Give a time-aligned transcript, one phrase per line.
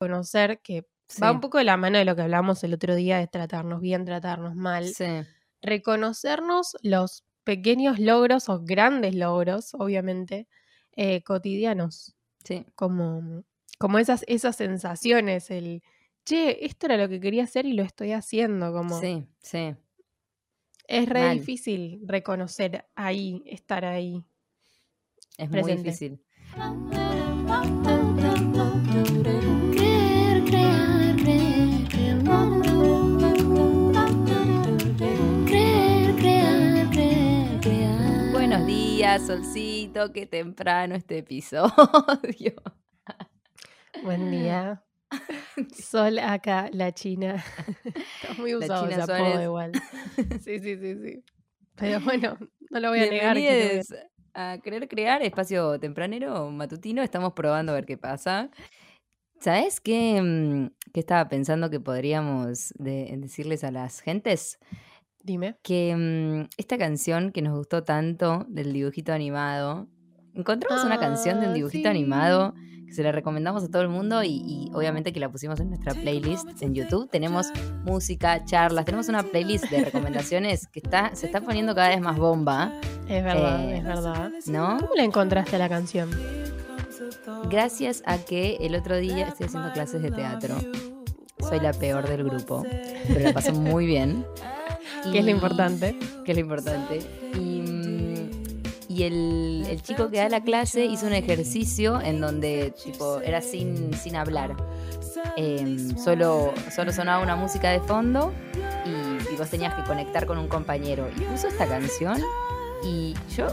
[0.00, 0.86] reconocer que
[1.22, 3.80] va un poco de la mano de lo que hablamos el otro día de tratarnos
[3.80, 4.86] bien, tratarnos mal.
[4.88, 5.04] Sí.
[5.60, 10.48] Reconocernos los pequeños logros o grandes logros, obviamente,
[10.96, 12.16] eh, cotidianos.
[12.44, 12.64] Sí.
[12.74, 13.44] Como,
[13.78, 15.82] como esas, esas sensaciones, el,
[16.24, 18.98] che, esto era lo que quería hacer y lo estoy haciendo, como...
[19.00, 19.74] Sí, sí.
[20.86, 21.38] Es re Mal.
[21.38, 24.24] difícil reconocer ahí, estar ahí.
[25.36, 25.82] Es muy Presente.
[25.82, 26.24] difícil.
[39.18, 41.72] Solcito, qué temprano este episodio.
[44.04, 44.84] Buen día.
[45.74, 47.42] Sol acá, la China.
[47.84, 49.72] Está muy usado ese apodo igual.
[50.44, 51.24] Sí, sí, sí, sí.
[51.74, 52.38] Pero bueno,
[52.70, 53.36] no lo voy a negar.
[53.36, 53.82] que
[54.34, 57.02] a Querer Crear, espacio tempranero, matutino.
[57.02, 58.50] Estamos probando a ver qué pasa.
[59.40, 64.58] ¿Sabes qué, mm, qué estaba pensando que podríamos de- decirles a las gentes?
[65.22, 65.56] Dime.
[65.62, 69.86] Que mm, esta canción que nos gustó tanto del dibujito animado,
[70.34, 71.88] encontramos una canción de un Ah, dibujito sí.
[71.88, 72.54] animado
[72.86, 75.68] que se la recomendamos a todo el mundo y, y obviamente que la pusimos en
[75.68, 77.08] nuestra playlist en YouTube.
[77.08, 77.46] Tenemos
[77.84, 82.16] música, charlas, tenemos una playlist de recomendaciones que está, se está poniendo cada vez más
[82.18, 82.72] bomba,
[83.08, 84.32] Es verdad, Eh, es verdad.
[84.46, 84.78] ¿no?
[84.80, 86.10] ¿Cómo la encontraste la canción?
[87.48, 90.56] Gracias a que el otro día estoy haciendo clases de teatro.
[91.38, 92.64] Soy la peor del grupo,
[93.08, 94.24] pero la paso muy bien.
[95.12, 95.96] Que es lo importante.
[96.24, 97.00] que es lo importante.
[97.34, 98.30] Y, mm,
[98.88, 103.40] y el, el chico que da la clase hizo un ejercicio en donde tipo era
[103.40, 104.56] sin, sin hablar.
[105.36, 108.32] Em, solo, solo sonaba una música de fondo
[108.84, 111.08] y, y vos tenías que conectar con un compañero.
[111.16, 112.20] Y puso esta canción
[112.82, 113.46] y yo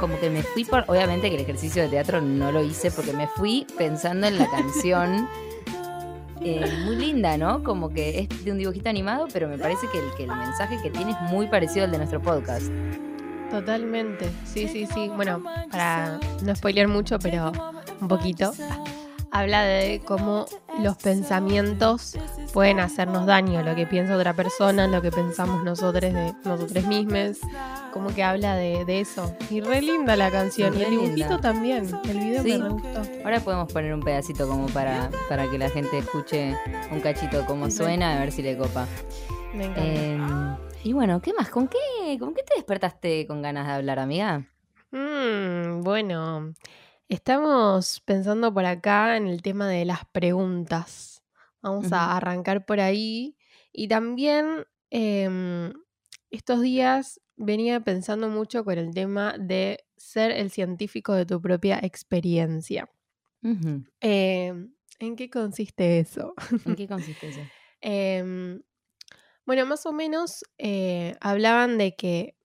[0.00, 0.84] como que me fui por...
[0.88, 4.50] Obviamente que el ejercicio de teatro no lo hice porque me fui pensando en la
[4.50, 5.28] canción.
[6.44, 7.62] eh, muy linda, ¿no?
[7.62, 10.78] Como que es de un dibujito animado, pero me parece que el, que el mensaje
[10.82, 12.70] que tiene es muy parecido al de nuestro podcast.
[13.50, 14.30] Totalmente.
[14.44, 15.10] Sí, sí, sí.
[15.14, 17.52] Bueno, para no spoilear mucho, pero
[18.00, 18.52] un poquito.
[19.34, 20.44] Habla de cómo
[20.80, 22.18] los pensamientos
[22.52, 27.38] pueden hacernos daño, lo que piensa otra persona, lo que pensamos nosotros de nosotros mismos.
[27.94, 29.34] Como que habla de, de eso.
[29.50, 30.74] Y re linda la canción.
[30.78, 31.40] Y el dibujito linda.
[31.40, 31.88] también.
[32.04, 32.58] El video Sí.
[32.58, 33.02] me re gustó.
[33.24, 36.54] Ahora podemos poner un pedacito como para, para que la gente escuche
[36.90, 38.86] un cachito cómo suena, a ver si le copa.
[39.54, 39.82] Me encanta.
[39.84, 40.18] Eh,
[40.84, 41.48] y bueno, ¿qué más?
[41.48, 44.44] ¿Con qué, ¿Con qué te despertaste con ganas de hablar, amiga?
[44.90, 46.52] Mm, bueno,
[47.12, 51.22] estamos pensando por acá en el tema de las preguntas.
[51.60, 53.36] Vamos a arrancar por ahí.
[53.70, 55.74] Y también em,
[56.30, 61.78] estos días venía pensando mucho con el tema de ser el científico de tu propia
[61.82, 62.90] experiencia.
[64.00, 66.32] Em, ¿en qué consiste eso?
[66.64, 67.40] ¿En qué consiste eso?
[67.82, 68.62] Em,
[69.44, 72.36] bueno, más o menos eh, hablaban de que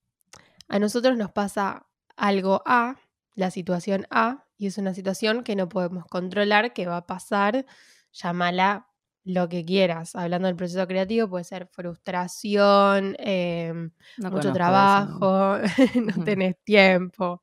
[0.68, 1.86] a nosotros nos pasa
[2.16, 2.96] algo A,
[3.34, 7.64] la situación A, y es una situación que no podemos controlar, que va a pasar,
[8.12, 8.88] llámala
[9.24, 10.16] lo que quieras.
[10.16, 15.58] Hablando del proceso creativo, puede ser frustración, em, No mucho trabajo,
[16.04, 16.24] no Ujú.
[16.24, 17.42] tenés tiempo,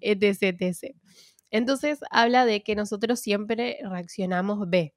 [0.00, 0.96] etc, etc.
[1.50, 4.94] Entonces habla de que nosotros siempre reaccionamos B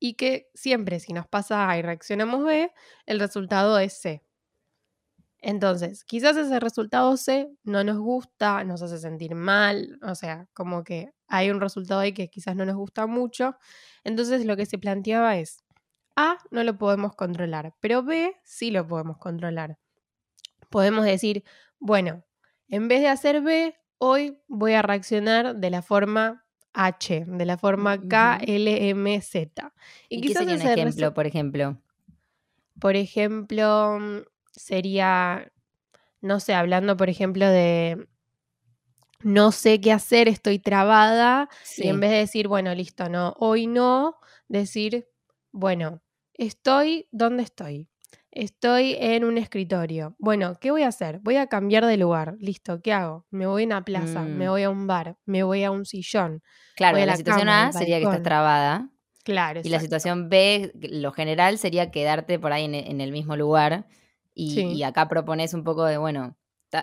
[0.00, 2.72] y que siempre si nos pasa A y reaccionamos B,
[3.06, 4.22] el resultado es C.
[5.46, 10.84] Entonces, quizás ese resultado C no nos gusta, nos hace sentir mal, o sea, como
[10.84, 13.54] que hay un resultado ahí que quizás no nos gusta mucho.
[14.04, 15.62] Entonces, lo que se planteaba es,
[16.16, 19.76] A no lo podemos controlar, pero B sí lo podemos controlar.
[20.70, 21.44] Podemos decir,
[21.78, 22.24] bueno,
[22.68, 27.58] en vez de hacer B, hoy voy a reaccionar de la forma H, de la
[27.58, 28.00] forma.
[28.00, 29.74] K, L, M, Z.
[30.08, 31.78] ¿Y, qué sería un ejemplo, por ejemplo?
[32.80, 34.18] por ejemplo, mm,
[34.54, 35.52] sería,
[36.22, 38.08] no sé, hablando, por ejemplo, de
[39.22, 43.66] no sé qué hacer, estoy trabada, y en vez de decir, bueno, listo, no, hoy
[43.66, 44.16] no,
[44.48, 45.08] decir,
[45.52, 46.02] bueno,
[46.34, 47.88] estoy, ¿dónde estoy?
[48.30, 50.16] Estoy en un escritorio.
[50.18, 51.20] Bueno, ¿qué voy a hacer?
[51.20, 52.34] Voy a cambiar de lugar.
[52.40, 53.26] Listo, ¿qué hago?
[53.30, 54.50] Me voy a una plaza, me Mm.
[54.50, 56.42] voy a un bar, me voy a un sillón.
[56.74, 58.90] Claro, la, la situación cama, A sería que estás trabada.
[59.24, 63.36] Claro, Y la situación B, lo general, sería quedarte por ahí en, en el mismo
[63.36, 63.86] lugar.
[64.34, 64.62] Y, Sí.
[64.72, 66.36] y acá propones un poco de, bueno,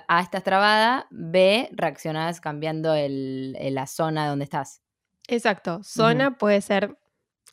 [0.08, 4.82] A estás trabada, B reaccionás cambiando el, el- la zona donde estás.
[5.28, 6.98] Exacto, zona puede ser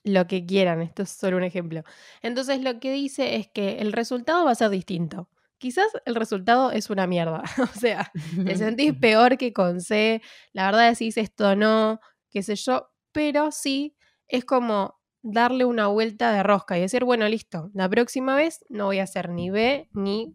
[0.05, 1.83] lo que quieran, esto es solo un ejemplo.
[2.23, 5.29] Entonces lo que dice es que el resultado va a ser distinto.
[5.59, 7.43] Quizás el resultado es una mierda,
[7.77, 8.13] o sea,
[8.47, 10.23] te sentís peor que con C,
[10.53, 11.99] la verdad decís esto no,
[12.31, 13.97] qué sé yo, pero sí
[14.29, 18.87] es como darle una vuelta de rosca y decir, bueno, listo, la próxima vez no
[18.87, 20.35] voy a hacer ni B ni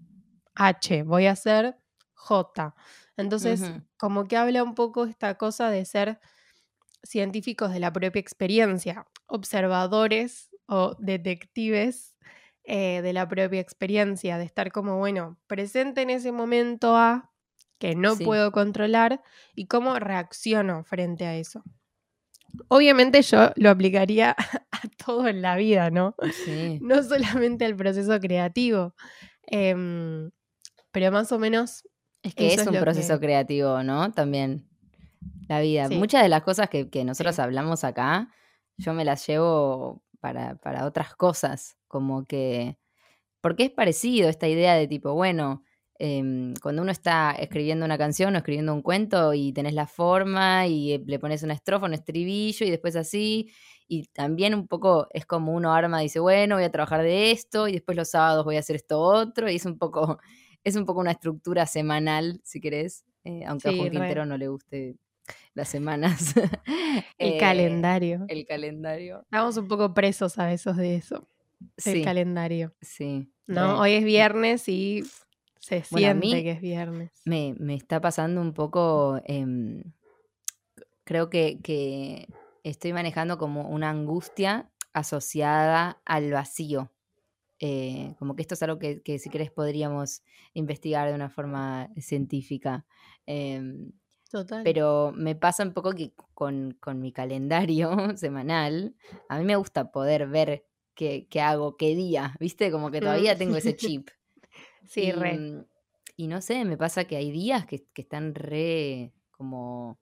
[0.56, 1.78] H, voy a hacer
[2.14, 2.76] J.
[3.18, 6.20] Entonces, como que habla un poco esta cosa de ser
[7.04, 12.16] científicos de la propia experiencia, observadores o detectives
[12.64, 17.32] eh, de la propia experiencia, de estar como, bueno, presente en ese momento A
[17.80, 18.24] que no Sí.
[18.24, 19.22] puedo controlar
[19.56, 21.66] y cómo reacciono frente a eso.
[22.68, 24.36] Obviamente yo lo aplicaría
[24.72, 26.16] a todo en la vida, ¿no?
[26.46, 26.80] Sí.
[26.82, 28.94] No solamente al proceso creativo.
[29.48, 30.32] Em,
[30.92, 31.88] pero más o menos
[32.22, 34.12] Es que es un proceso que- creativo, ¿no?
[34.12, 34.68] También.
[35.48, 35.88] La vida.
[35.88, 35.96] Sí.
[35.96, 37.42] Muchas de las cosas que, que nosotros Sí.
[37.42, 38.30] hablamos acá,
[38.78, 41.78] yo me las llevo para, para otras cosas.
[41.88, 42.78] Como que.
[43.42, 45.64] Porque es parecido esta idea de tipo, bueno,
[46.00, 50.68] em, cuando uno está escribiendo una canción o escribiendo un cuento y tenés la forma
[50.68, 53.50] y eh, le pones una estrofa, un estribillo y después así.
[53.88, 57.68] Y también un poco es como uno arma, dice, bueno, voy a trabajar de esto
[57.68, 59.50] y después los sábados voy a hacer esto otro.
[59.50, 60.20] Y es un poco,
[60.64, 63.06] es un poco una estructura semanal, si querés.
[63.26, 63.92] eh, aunque a Sí, Juan re.
[64.00, 64.96] Quintero no le guste
[65.54, 66.34] las semanas.
[67.18, 68.26] el Eh, calendario.
[68.28, 69.22] El calendario.
[69.24, 71.28] Estamos un poco presos a veces de eso,
[71.78, 72.74] Sí, calendario.
[72.82, 73.30] sí.
[73.48, 73.74] ¿No?
[73.76, 73.80] re.
[73.80, 75.04] Hoy es viernes y
[75.64, 77.12] se Bueno, a siente mí que es viernes.
[77.24, 79.82] Me, me está pasando un poco, em,
[81.06, 82.28] creo que, que
[82.64, 86.92] estoy manejando como una angustia asociada al vacío.
[87.60, 90.22] Eh, como que esto es algo que, que si querés podríamos
[90.54, 92.86] investigar de una forma científica.
[93.26, 93.94] Em,
[94.30, 94.64] Total.
[94.64, 98.96] pero me pasa un poco que con, con mi calendario semanal,
[99.30, 102.70] a mí me gusta poder ver qué, qué hago, qué día, ¿viste?
[102.70, 104.10] Como que todavía tengo ese chip.
[104.86, 105.38] Sí, y, re.
[105.38, 105.66] mm,
[106.18, 110.00] y no sé, me pasa que hay días que, que están re como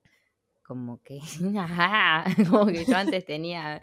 [0.63, 1.19] como que
[1.57, 3.81] ajá, como que yo antes tenía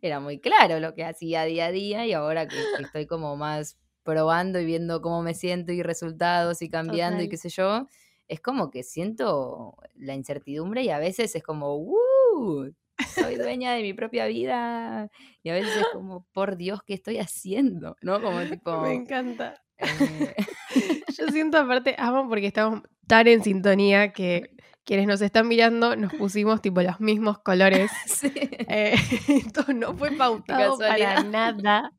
[0.00, 3.36] era muy claro lo que hacía día a día y ahora que, que estoy como
[3.36, 7.88] más probando y viendo cómo me siento y resultados y cambiando y qué sé yo,
[8.28, 12.72] es como que siento la incertidumbre y a veces es como ¡uh!
[13.14, 15.10] soy dueña de mi propia vida
[15.42, 18.20] y a veces es como por Dios qué estoy haciendo, ¿no?
[18.20, 19.62] Como tipo Me encanta.
[19.80, 20.34] Eh,
[21.18, 24.50] Yo siento aparte, amo porque estamos tan en sintonía que
[24.84, 27.90] quienes nos están mirando nos pusimos tipo los mismos colores.
[28.06, 28.32] sí.
[28.34, 28.94] Eh,
[29.28, 31.92] esto no fue pautado para nada.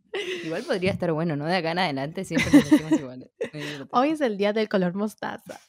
[0.44, 1.46] Igual podría estar bueno, ¿no?
[1.46, 3.30] De acá en adelante siempre nos decimos iguales.
[3.92, 5.60] Hoy es el día del color mostaza.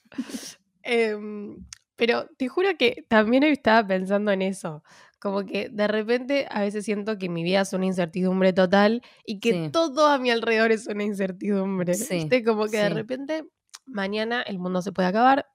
[0.82, 4.82] Em, pero te juro que también hoy estaba pensando en eso.
[5.22, 9.38] Como que de repente a veces siento que mi vida es una incertidumbre total y
[9.38, 9.70] que Sí.
[9.70, 12.08] todo a mi alrededor es una incertidumbre.
[12.08, 12.42] Sí, ¿Viste?
[12.44, 13.44] Como que de repente
[13.86, 15.46] mañana el mundo se puede acabar.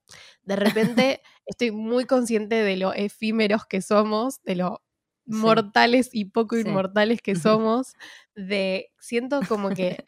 [0.44, 4.82] De repente estoy muy consciente de lo efímeros que somos, de lo
[5.26, 7.96] mortales y poco inmortales que somos.
[8.36, 10.06] De siento como que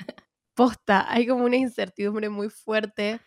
[0.56, 3.22] posta, hay como una incertidumbre muy fuerte,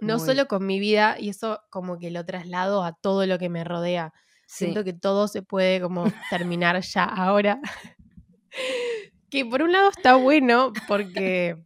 [0.00, 0.20] no Muy.
[0.20, 3.64] solo con mi vida, y eso como que lo traslado a todo lo que me
[3.64, 4.12] rodea.
[4.50, 4.64] Sí.
[4.64, 7.60] Siento que todo se puede como terminar ya ahora.
[9.30, 11.56] que por un lado está bueno porque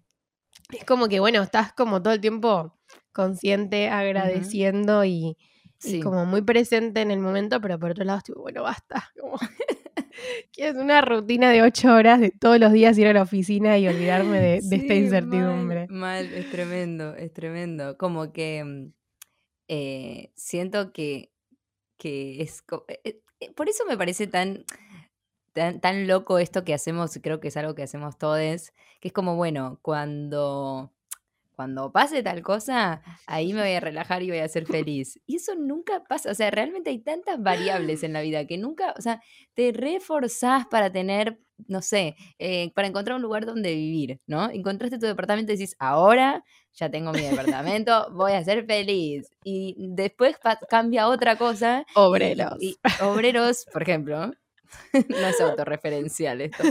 [0.72, 2.76] es como que, bueno, estás como todo el tiempo
[3.12, 5.36] consciente, agradeciendo y, y
[5.78, 6.00] Sí.
[6.00, 9.10] como muy presente en el momento, pero por otro lado estoy, bueno, basta.
[9.20, 9.36] Como,
[10.52, 13.78] que es una rutina de ocho horas de todos los días ir a la oficina
[13.78, 15.86] y olvidarme de, de esta incertidumbre.
[15.88, 17.96] Mal, mal, es tremendo, es tremendo.
[17.98, 18.92] Como que mm,
[19.68, 21.31] eh, siento que,
[22.02, 22.64] que es...
[22.88, 24.64] eh, eh, eh, por eso me parece tan,
[25.52, 29.12] tan, tan loco esto que hacemos, creo que es algo que hacemos todos, que es
[29.12, 30.92] como, bueno, cuando...
[31.54, 35.20] Cuando pase tal cosa, ahí me voy a relajar y voy a ser feliz.
[35.26, 36.30] Y eso nunca pasa.
[36.30, 39.20] O sea, realmente hay tantas variables en la vida que nunca, o sea,
[39.54, 44.50] te reforzás para tener, no sé, eh, para encontrar un lugar donde vivir, ¿no?
[44.50, 46.42] Encontraste tu departamento y decís, ahora
[46.74, 47.20] ya tengo mi
[47.54, 49.28] departamento, voy a ser feliz.
[49.44, 50.36] Y después
[50.70, 51.84] cambia otra cosa.
[51.94, 52.56] Obreros.
[52.60, 54.32] y- obreros, por ejemplo.
[54.94, 56.62] no es autorreferencial esto.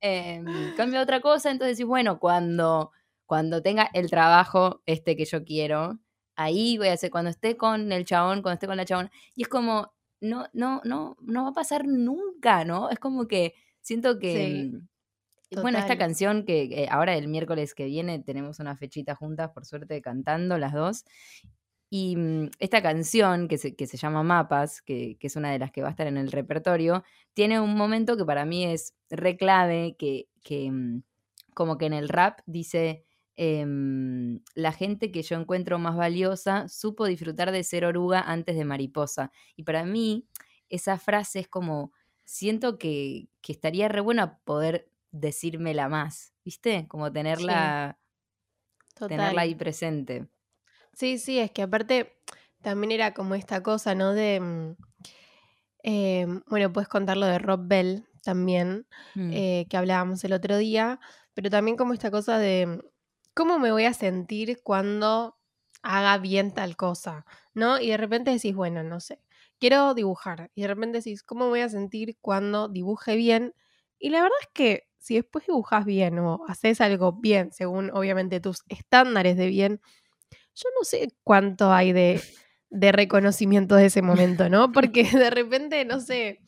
[0.00, 0.44] Em,
[0.76, 2.92] cambia otra cosa, entonces decís, bueno, cuando,
[3.30, 6.00] cuando tenga el trabajo este que yo quiero,
[6.34, 9.08] ahí voy a hacer, cuando esté con el chabón, cuando esté con la chabona.
[9.36, 12.90] Y es como, no, no, no, no va a pasar nunca, ¿no?
[12.90, 14.32] Es como que siento que.
[15.52, 19.14] Sí, mm, Bueno, esta canción que eh, ahora el miércoles que viene tenemos una fechita
[19.14, 21.04] juntas, por suerte, cantando las dos.
[21.88, 25.60] Y mm, esta canción que se, que se llama Mapas, que, que es una de
[25.60, 28.92] las que va a estar en el repertorio, tiene un momento que para mí es
[29.08, 31.02] re clave, que, que mm,
[31.54, 33.04] como que en el rap dice,
[33.42, 38.66] em, la gente que yo encuentro más valiosa supo disfrutar de ser oruga antes de
[38.66, 39.32] mariposa.
[39.56, 40.28] Y para mí
[40.68, 41.92] esa frase es como
[42.26, 46.86] siento que, que estaría re bueno poder decírmela más, ¿viste?
[46.86, 47.98] Como tenerla,
[49.08, 50.28] tenerla ahí presente.
[50.92, 52.12] Sí, sí, es que aparte
[52.60, 54.12] también era como esta cosa, ¿no?
[54.12, 54.76] De, mm,
[55.82, 60.58] eh, bueno, puedes contar lo de Rob Bell también, Mm, eh, que hablábamos el otro
[60.58, 61.00] día,
[61.34, 62.80] pero también como esta cosa de mm,
[63.40, 65.38] cómo me voy a sentir cuando
[65.82, 67.80] haga bien tal cosa, ¿no?
[67.80, 69.18] Y de repente decís, bueno, no sé,
[69.58, 73.54] quiero dibujar, y de repente decís, ¿cómo me voy a sentir cuando dibuje bien?
[73.98, 78.40] Y la verdad es que si después dibujas bien o haces algo bien, según obviamente
[78.40, 79.80] tus estándares de bien,
[80.54, 82.20] yo no sé cuánto hay de,
[82.68, 84.70] de reconocimiento de ese momento, ¿no?
[84.72, 86.40] Porque de repente, no sé,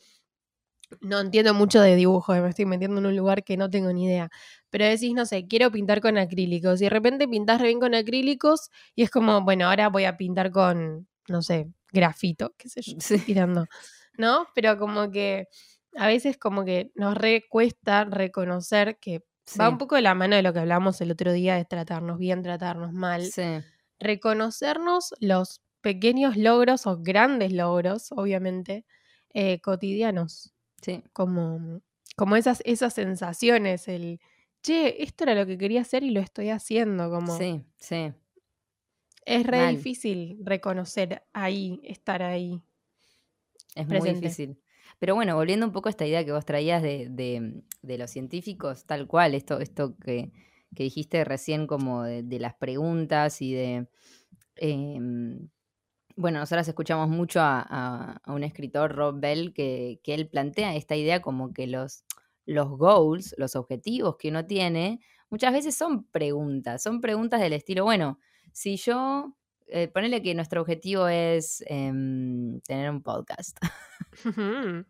[1.01, 4.05] no entiendo mucho de dibujo, me estoy metiendo en un lugar que no tengo ni
[4.05, 4.29] idea.
[4.69, 6.81] Pero decís, no sé, quiero pintar con acrílicos.
[6.81, 10.17] Y de repente pintás re bien con acrílicos y es como, bueno, ahora voy a
[10.17, 13.17] pintar con, no sé, grafito, qué sé yo, Sí.
[13.25, 13.67] tirando.
[14.17, 14.47] ¿No?
[14.55, 15.47] Pero como que
[15.95, 19.23] a veces como que nos recuesta reconocer que
[19.59, 22.17] va un poco de la mano de lo que hablamos el otro día de tratarnos
[22.19, 23.43] bien, tratarnos mal sí,
[23.99, 28.85] reconocernos los pequeños logros o grandes logros, obviamente,
[29.33, 31.03] eh, cotidianos, sí.
[31.13, 31.81] como,
[32.15, 34.19] como esas, esas sensaciones, el,
[34.63, 38.13] che, esto era lo que quería hacer y lo estoy haciendo, como Sí, sí.
[39.25, 39.75] es re Mal.
[39.75, 42.61] difícil reconocer ahí, estar ahí.
[43.75, 44.59] Es muy difícil.
[44.99, 48.11] Pero bueno, volviendo un poco a esta idea que vos traías de, de- de los
[48.11, 50.31] científicos, tal cual, esto, esto que,
[50.75, 53.87] que dijiste recién como de, de las preguntas y de...
[54.57, 55.49] em,
[56.15, 60.75] bueno, nosotros escuchamos mucho a, a- a un escritor, Rob Bell, que, que él plantea
[60.75, 62.03] esta idea como que los,
[62.45, 67.83] los goals, los objetivos que uno tiene, muchas veces son preguntas, son preguntas del estilo,
[67.85, 68.19] bueno,
[68.51, 69.35] si yo,
[69.67, 73.57] eh, ponele que nuestro objetivo es em, tener un podcast.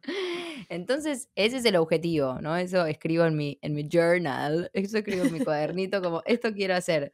[0.70, 2.56] Entonces, ese es el objetivo, ¿no?
[2.58, 6.76] Eso escribo en mi, en mi journal, eso escribo en mi cuadernito, como esto quiero
[6.76, 7.14] hacer.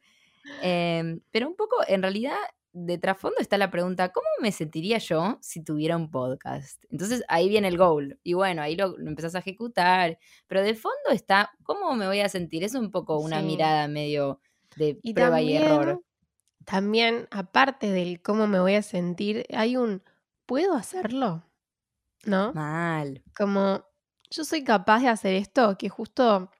[0.62, 2.36] Em, pero un poco, en realidad,
[2.72, 6.84] de trasfondo está la pregunta, ¿cómo me sentiría yo si tuviera un podcast?
[6.90, 8.18] Entonces ahí viene el goal.
[8.22, 10.18] Y bueno, ahí lo, lo empezás a ejecutar.
[10.46, 12.64] Pero de fondo está, ¿cómo me voy a sentir?
[12.64, 13.46] Es un poco una Sí.
[13.46, 14.40] mirada medio
[14.76, 16.02] de Y prueba y error.
[16.64, 20.02] también, aparte del cómo me voy a sentir, hay un,
[20.46, 21.44] ¿puedo hacerlo?
[22.26, 22.52] ¿No?
[22.54, 23.22] Mal.
[23.36, 23.84] Como,
[24.30, 26.50] yo soy capaz de hacer esto, que justo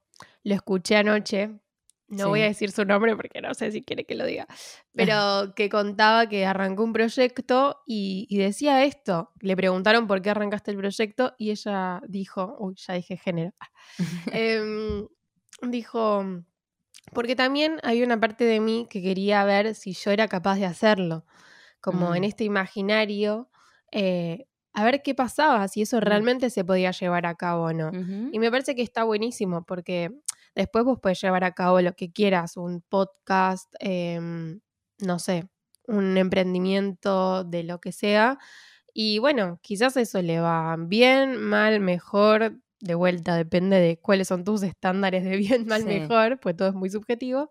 [0.45, 1.61] lo escuché anoche.
[2.11, 4.47] No voy a decir su nombre porque no sé si quiere que lo diga.
[4.93, 9.31] Pero que contaba que arrancó un proyecto y, y decía esto.
[9.41, 13.53] Le preguntaron por qué arrancaste el proyecto y ella dijo, uy, ya dije género.
[14.33, 15.07] Em,
[15.63, 16.25] dijo,
[17.13, 20.67] porque también hay una parte de mí que quería ver si yo era capaz de
[20.67, 21.25] hacerlo.
[21.81, 22.25] Como en Mm.
[22.25, 23.49] este imaginario,
[23.93, 26.01] eh, a ver qué pasaba, si eso Mm.
[26.01, 27.91] realmente se podía llevar a cabo o no.
[28.33, 30.11] Y me parece que está buenísimo porque
[30.55, 34.61] después vos puedes llevar a cabo lo que quieras, un podcast, em,
[34.99, 35.49] no sé,
[35.87, 38.39] un emprendimiento de lo que sea.
[38.95, 44.45] Y bueno, quizás eso le va bien, mal, mejor, de vuelta, depende de cuáles son
[44.45, 45.87] tus estándares de bien, mal, Sí.
[45.89, 47.51] mejor, pues todo es muy subjetivo.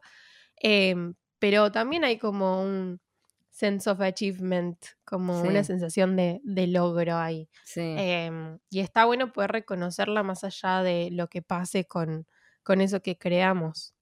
[0.57, 2.99] Em, pero también hay como un
[3.51, 7.49] sense of achievement, como una sensación de, de logro ahí.
[7.65, 7.81] Sí.
[7.97, 12.27] Em, y está bueno poder reconocerla más allá de lo que pase con,
[12.69, 13.95] con eso que creamos.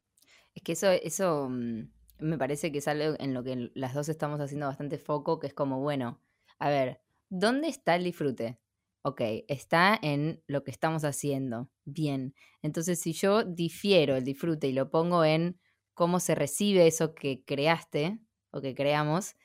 [0.54, 4.10] Es que eso, eso mm, me parece que es algo en lo que las dos
[4.10, 6.20] estamos haciendo bastante foco, que es como, bueno,
[6.60, 8.60] a ver, ¿dónde está el disfrute?
[9.04, 11.70] Ok, está en lo que estamos haciendo.
[11.86, 12.36] Bien.
[12.62, 15.58] Entonces, si yo difiero el disfrute y lo pongo en
[15.94, 18.20] cómo se recibe eso que creaste
[18.52, 19.38] o que creamos,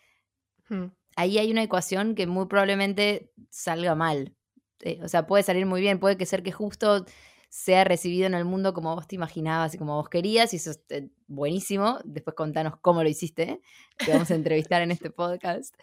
[1.15, 4.35] ahí hay una ecuación que muy probablemente salga mal.
[4.81, 7.07] Eh, o sea, puede salir muy bien, puede que ser que justo
[7.55, 10.71] sea recibido en el mundo como vos te imaginabas y como vos querías, y eso
[10.71, 11.99] es eh, buenísimo.
[12.03, 13.61] Después contanos cómo lo hiciste,
[13.99, 15.75] te vamos a entrevistar en este podcast.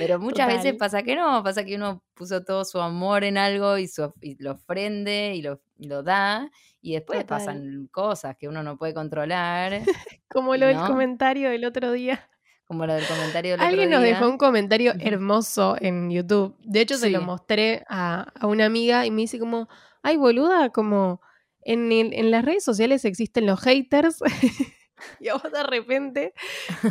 [0.00, 0.76] Pero muchas veces Total.
[0.78, 4.34] pasa que no, pasa que uno puso todo su amor en algo y, su- y
[4.42, 6.50] lo ofrende y lo, lo da,
[6.80, 7.38] y después Total.
[7.38, 9.80] pasan cosas que uno no puede controlar,
[10.28, 10.88] Como lo del ¿no?
[10.88, 12.28] comentario del otro día.
[12.66, 14.14] como lo del comentario del otro Alguien nos día.
[14.14, 16.56] dejó un comentario hermoso en YouTube.
[16.64, 17.24] De hecho, se lo Sí.
[17.26, 19.68] mostré a, a una amiga y me dice como,
[20.02, 21.20] ay, boluda, como
[21.62, 24.18] en, el- en las redes sociales existen los haters.
[25.20, 26.32] y a vos de repente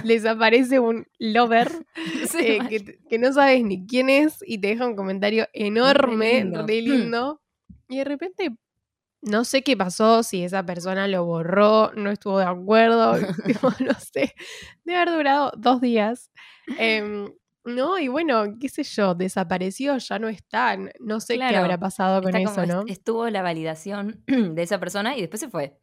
[0.04, 1.86] les aparece un lover
[2.40, 2.60] eh,
[3.10, 6.66] que, no sabes ni quién es y te deja un comentario enorme, lindo.
[6.68, 7.42] re lindo.
[7.88, 8.56] Y de repente,
[9.22, 13.14] no sé qué pasó, si esa persona lo borró, no estuvo de acuerdo,
[13.46, 14.34] tipo, no sé.
[14.84, 16.32] Debe haber durado dos días.
[16.78, 17.32] Em,
[17.64, 20.74] No, y bueno, qué sé yo, desapareció, ya no está.
[20.74, 22.84] n- No sé qué habrá pasado con eso, ¿no?
[22.88, 25.80] Estuvo la validación de esa persona y después se fue.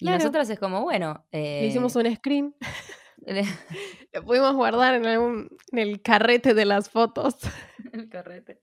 [0.00, 1.24] Y nosotras es como, bueno.
[1.32, 2.54] Le hicimos eh, un screen,
[4.12, 7.36] lo pudimos guardar en, algún, en el carrete de las fotos.
[7.92, 8.60] el carrete.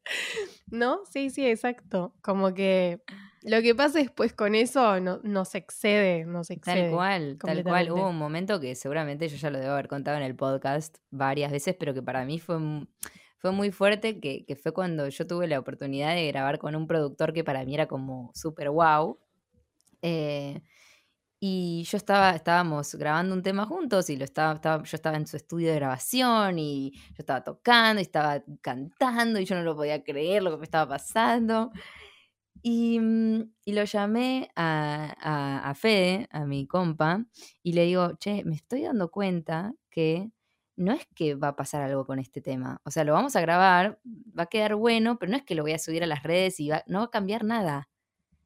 [0.68, 1.00] ¿No?
[1.10, 2.13] Sí, sí, exacto.
[2.22, 3.01] Como que
[3.43, 6.83] lo que pasa después con eso no, nos excede, nos excede.
[6.83, 7.91] Tal cual, tal cual.
[7.91, 11.51] Hubo un momento que seguramente yo ya lo debo haber contado en el podcast varias
[11.51, 12.57] veces, pero que para mí fue,
[13.38, 16.86] fue muy fuerte, que, que fue cuando yo tuve la oportunidad de grabar con un
[16.88, 19.19] productor que para mí era como súper wow.
[20.01, 20.62] Eh,
[21.43, 25.25] y yo estaba, estábamos grabando un tema juntos y lo estaba, estaba- yo estaba en
[25.25, 29.75] su estudio de grabación y yo estaba tocando y estaba cantando y yo no lo
[29.75, 31.71] podía creer lo que me estaba pasando.
[32.63, 37.25] Y, mm, y lo llamé a, a, a Fede, a mi compa,
[37.63, 40.30] y le digo, che, me estoy dando cuenta que
[40.75, 42.82] no es que va a pasar algo con este tema.
[42.86, 45.63] O sea, lo vamos a grabar, va a quedar bueno, pero no es que lo
[45.63, 47.89] voy a subir a las redes y va- no va a cambiar nada.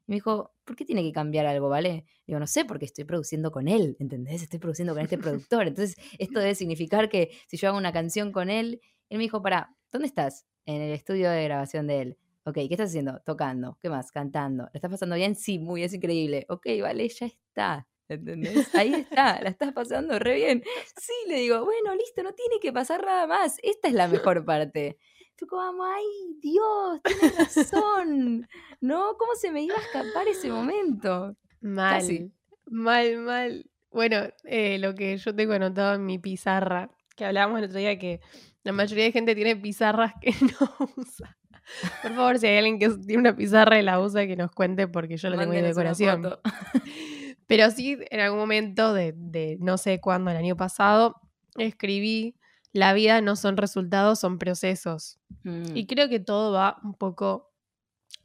[0.06, 2.06] Y me dijo, ¿por qué tiene que cambiar algo, vale?
[2.26, 4.42] Digo, no sé, porque estoy produciendo con él, ¿entendés?
[4.42, 5.18] Estoy produciendo con este
[5.48, 5.66] productor.
[5.68, 8.80] Entonces, esto debe significar que si yo hago una canción con él,
[9.10, 10.46] él me dijo, pará, ¿dónde estás?
[10.66, 12.18] En el estudio de grabación de él.
[12.46, 13.20] Ok, ¿qué estás haciendo?
[13.26, 13.76] Tocando.
[13.82, 14.12] ¿Qué más?
[14.12, 14.64] Cantando.
[14.66, 15.34] ¿La estás pasando bien?
[15.34, 16.46] Sí, muy, es increíble.
[16.48, 17.88] Ok, vale, ya está.
[18.08, 18.72] ¿Entendés?
[18.72, 20.62] Ahí está, la estás pasando re bien.
[20.96, 23.58] Sí, le digo, bueno, listo, no tiene que pasar nada más.
[23.64, 24.96] Esta es la mejor parte.
[25.36, 26.04] Fue como, ay,
[26.40, 28.46] Dios, tienes razón.
[28.80, 29.16] ¿No?
[29.18, 31.36] ¿Cómo se me iba a escapar ese momento?
[31.60, 32.32] Mal,
[32.66, 33.70] mal, mal.
[33.90, 37.98] Bueno, eh, lo que yo tengo anotado en mi pizarra, que hablábamos el otro día
[37.98, 38.20] que
[38.62, 41.36] la mayoría de gente tiene pizarras que no usa.
[42.02, 44.86] Por favor, si hay alguien que tiene una pizarra y la usa, que nos cuente
[44.88, 46.22] porque yo la tengo de decoración.
[47.46, 51.20] Pero sí, en algún momento de, de no sé cuándo, el año pasado,
[51.56, 52.36] escribí,
[52.72, 55.18] la vida no son resultados, son procesos.
[55.44, 57.52] Mm, Y creo que todo va un poco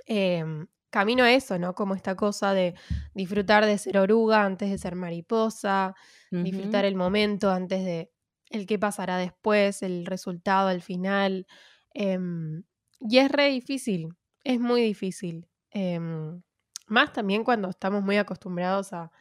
[0.06, 1.74] em, camino a eso, ¿no?
[1.76, 2.74] Como esta cosa de
[3.14, 5.96] disfrutar de ser oruga antes de ser mariposa,
[6.32, 8.12] disfrutar el momento antes de
[8.50, 11.46] el qué pasará después, el resultado al final.
[11.94, 12.64] em,
[13.02, 15.48] y es re difícil, es muy difícil.
[15.72, 16.42] em,
[16.88, 19.12] más también cuando estamos muy acostumbrados a, a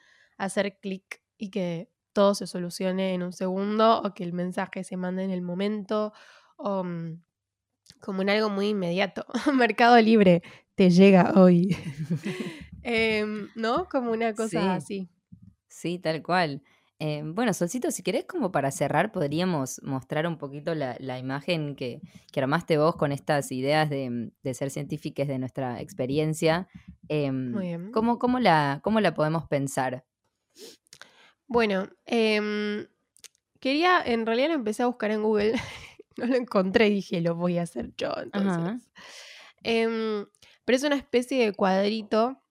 [0.44, 4.96] hacer clic y que todo se solucione en un segundo o que el mensaje se
[4.96, 6.12] mande en el momento
[6.56, 7.22] o mm,
[8.00, 9.26] como en algo muy inmediato.
[9.54, 10.42] Mercado Libre
[10.74, 11.76] te llega hoy.
[12.82, 13.86] Em, ¿No?
[13.88, 14.68] Como una cosa Sí.
[14.76, 15.10] así.
[15.68, 16.62] Sí, tal cual.
[17.02, 21.74] Eh, bueno, Solcito, si querés, como para cerrar, podríamos mostrar un poquito la, la imagen
[21.74, 26.68] que, que armaste vos con estas ideas de, de ser científicas de nuestra experiencia.
[27.08, 27.90] Em, Muy bien.
[27.90, 30.04] ¿cómo, cómo la, ¿Cómo la podemos pensar?
[31.46, 32.86] Bueno, em,
[33.60, 35.54] quería, en realidad lo empecé a buscar en Google,
[36.18, 38.12] no lo encontré y dije, lo voy a hacer yo.
[38.22, 38.90] Entonces,
[39.62, 40.26] Em,
[40.64, 42.42] pero es una especie de cuadrito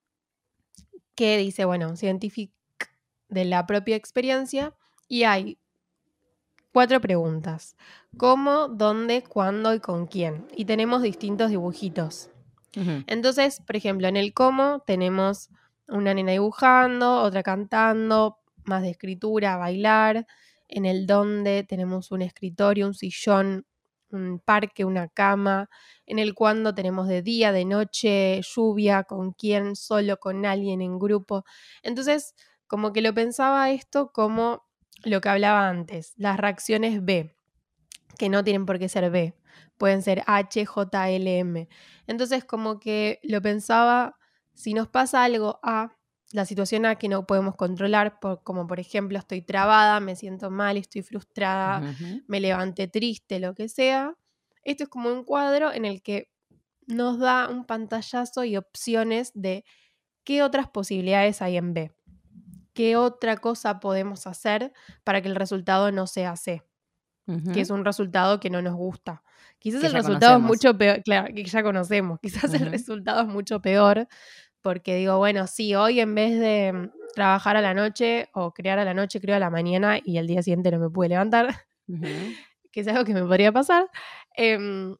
[1.14, 2.59] que dice, bueno, científico
[3.30, 4.74] de la propia experiencia
[5.08, 5.58] y hay
[6.72, 7.76] cuatro preguntas.
[8.16, 10.46] ¿Cómo, dónde, cuándo y con quién?
[10.54, 12.30] Y tenemos distintos dibujitos.
[13.08, 15.50] Entonces, por ejemplo, en el cómo tenemos
[15.88, 20.26] una nena dibujando, otra cantando, más de escritura, bailar.
[20.68, 23.66] En el dónde tenemos un escritorio, un sillón,
[24.12, 25.68] un parque, una cama.
[26.06, 30.98] En el cuándo tenemos de día, de noche, lluvia, con quién, solo, con alguien, en
[30.98, 31.44] grupo.
[31.82, 32.34] Entonces,
[32.70, 34.64] como que lo pensaba esto como
[35.04, 37.36] lo que hablaba antes, las reacciones B,
[38.18, 39.34] que no tienen por qué ser B,
[39.78, 41.68] pueden ser H, J, L, M.
[42.06, 44.16] Entonces, como que lo pensaba,
[44.54, 45.96] si nos pasa algo A,
[46.32, 50.50] la situación A que no podemos controlar, por- como por ejemplo estoy trabada, me siento
[50.50, 51.80] mal, estoy frustrada,
[52.28, 54.14] me levanté triste, lo que sea.
[54.64, 56.30] Esto es como un cuadro en el que
[56.86, 59.64] nos da un pantallazo y opciones de
[60.24, 61.92] qué otras posibilidades hay en B.
[62.72, 64.72] ¿Qué otra cosa podemos hacer
[65.04, 66.64] para que el resultado no sea C?
[67.52, 69.22] que es un resultado que no nos gusta.
[69.58, 73.28] Quizás Que el resultado es mucho peor, claro, que ya conocemos, quizás el resultado es
[73.28, 74.08] mucho peor,
[74.62, 78.78] porque digo, bueno, sí, hoy en vez de mm, trabajar a la noche o crear
[78.78, 81.54] a la noche, creo a la mañana y al día siguiente no me pude levantar,
[82.72, 83.88] que es algo que me podría pasar,
[84.34, 84.96] em,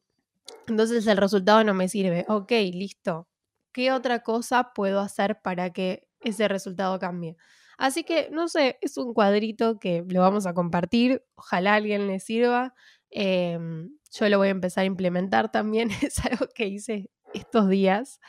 [0.67, 2.25] entonces el resultado no me sirve.
[2.27, 3.27] Ok, listo.
[3.71, 7.37] ¿Qué otra cosa puedo hacer para que ese resultado cambie?
[7.81, 11.23] Así que, no sé, es un cuadrito que lo vamos a compartir.
[11.33, 12.75] Ojalá a alguien le sirva.
[13.09, 15.89] Em, yo lo voy a empezar a implementar también.
[16.13, 18.19] Es algo que hice estos días.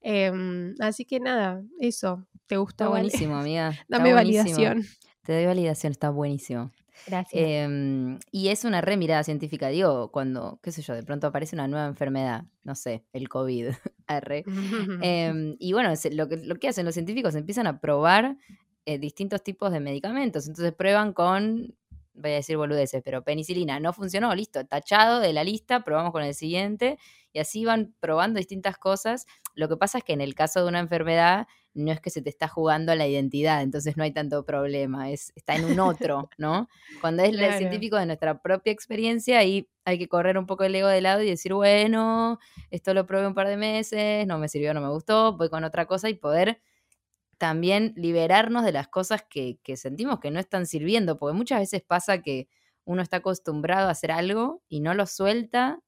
[0.00, 2.26] Em, así que nada, eso.
[2.48, 2.86] ¿Te gusta?
[2.86, 3.02] Está Vale?
[3.04, 3.68] buenísimo, amiga.
[3.80, 4.42] está Dame buenísimo.
[4.42, 4.84] validación.
[5.22, 6.72] Te doy validación, está buenísimo.
[7.06, 7.40] Gracias.
[7.46, 11.54] Em, y es una re mirada científica, digo, cuando, qué sé yo, de pronto aparece
[11.54, 13.68] una nueva enfermedad, no sé, el COVID.
[14.08, 14.44] arre.
[15.60, 18.36] Y bueno, lo que, lo que hacen los científicos empiezan a probar
[18.86, 20.46] eh, distintos tipos de medicamentos.
[20.46, 21.74] Entonces prueban con,
[22.14, 26.22] voy a decir boludeces, pero penicilina no funcionó, listo, tachado de la lista, probamos con
[26.22, 26.98] el siguiente.
[27.32, 29.26] Y así van probando distintas cosas.
[29.54, 32.22] Lo que pasa es que en el caso de una enfermedad no es que se
[32.22, 36.30] te está jugando la identidad, entonces no hay tanto problema, es, está en un otro,
[36.38, 36.68] ¿no?
[37.00, 40.74] Cuando es el científico de nuestra propia experiencia, ahí hay que correr un poco el
[40.74, 42.38] ego de lado y decir, bueno,
[42.70, 45.64] esto lo probé un par de meses, no me sirvió, no me gustó, voy con
[45.64, 46.60] otra cosa y poder
[47.38, 51.82] también liberarnos de las cosas que, que sentimos que no están sirviendo, porque muchas veces
[51.82, 52.48] pasa que
[52.84, 55.80] uno está acostumbrado a hacer algo y no lo suelta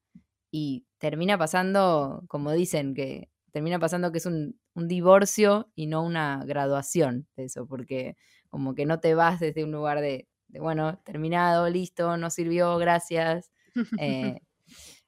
[0.50, 6.02] y termina pasando, como dicen, que termina pasando que es un, un divorcio y no
[6.02, 8.16] una graduación de eso, porque
[8.48, 12.78] como que no te vas desde un lugar de, de, bueno, terminado, listo, no sirvió,
[12.78, 13.50] gracias.
[14.00, 14.40] eh,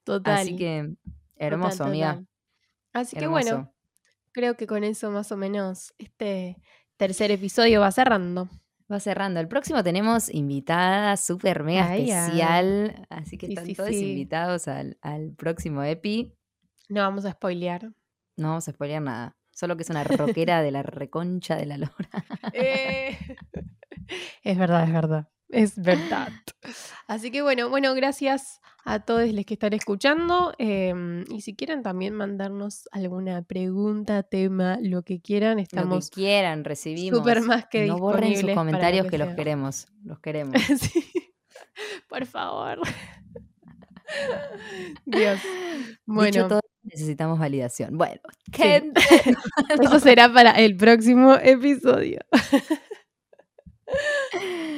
[0.04, 0.38] total.
[0.38, 0.94] así que
[1.36, 2.24] hermoso, total, amiga.
[2.92, 3.50] Así que hermoso.
[3.50, 3.74] bueno,
[4.32, 6.56] creo que con eso más o menos este
[6.96, 8.48] tercer episodio va cerrando.
[8.92, 9.38] Va cerrando.
[9.40, 13.06] El próximo tenemos invitada súper mega Ay, especial.
[13.08, 14.10] Así que Sí, están sí, todos sí.
[14.10, 16.34] invitados al, al próximo EPI.
[16.88, 17.92] No vamos a spoilear.
[18.36, 19.36] No vamos a spoilear nada.
[19.52, 22.08] Solo que es una rockera de la reconcha de la lora.
[22.52, 23.16] Eh,
[24.42, 25.28] Es verdad, es verdad.
[25.48, 26.32] Es verdad.
[27.06, 30.52] Así que bueno, bueno, gracias a todos los que están escuchando.
[30.58, 36.14] em, y si quieren también mandarnos alguna pregunta, tema, lo que quieran, Lo estamos que
[36.16, 37.18] quieran, recibimos.
[37.18, 39.88] súper más que no borren sus lo comentarios que, los queremos.
[40.04, 40.54] Los queremos.
[40.80, 41.04] Sí.
[42.08, 42.80] Por favor.
[45.04, 45.40] Dios.
[45.42, 47.96] Dicho Bueno, todo, necesitamos validación.
[47.96, 48.20] Bueno,
[48.52, 48.92] Sí.
[49.82, 52.20] eso será para el próximo episodio.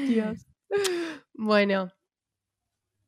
[0.06, 0.46] Dios.
[1.44, 1.90] Bueno,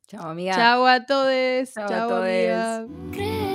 [0.07, 0.53] Chao, amiga.
[0.55, 1.73] chao a todos.
[1.73, 2.85] Chao a.
[3.13, 3.54] Creer